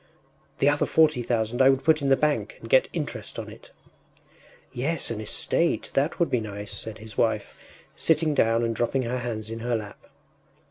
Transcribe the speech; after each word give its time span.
The 0.57 0.67
other 0.67 0.87
forty 0.87 1.21
thousand 1.21 1.61
I 1.61 1.69
would 1.69 1.83
put 1.83 2.01
in 2.01 2.09
the 2.09 2.15
bank 2.15 2.57
and 2.59 2.67
get 2.71 2.87
interest 2.91 3.37
on 3.37 3.49
it.” 3.51 3.69
“Yes, 4.73 5.11
an 5.11 5.21
estate, 5.21 5.91
that 5.93 6.19
would 6.19 6.31
be 6.31 6.39
nice,” 6.41 6.71
said 6.73 6.97
his 6.97 7.19
wife, 7.19 7.55
sitting 7.95 8.33
down 8.33 8.63
and 8.63 8.75
dropping 8.75 9.03
her 9.03 9.19
hands 9.19 9.51
in 9.51 9.59
her 9.59 9.75
lap. 9.75 10.07